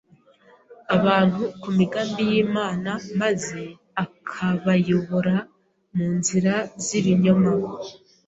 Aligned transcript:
abantu 0.95 1.41
ku 1.61 1.69
migambi 1.77 2.21
y’Imana 2.31 2.91
maze 3.21 3.61
akabayobora 4.03 5.35
mu 5.95 6.07
nzira 6.17 6.53
z’ibinyoma. 6.83 7.51